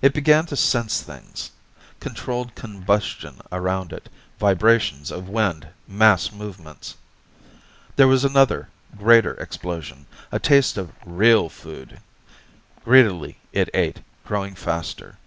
It 0.00 0.14
began 0.14 0.46
to 0.46 0.56
sense 0.56 1.02
things 1.02 1.50
controlled 2.00 2.54
combustion 2.54 3.42
around 3.52 3.92
it, 3.92 4.08
vibrations 4.38 5.10
of 5.10 5.28
wind, 5.28 5.68
mass 5.86 6.32
movements. 6.32 6.96
There 7.96 8.08
was 8.08 8.24
another, 8.24 8.70
greater 8.96 9.34
explosion, 9.34 10.06
a 10.32 10.38
taste 10.38 10.78
of 10.78 10.92
real 11.04 11.50
food! 11.50 12.00
Greedily 12.86 13.36
it 13.52 13.68
ate, 13.74 14.00
growing 14.24 14.54
faster. 14.54 15.18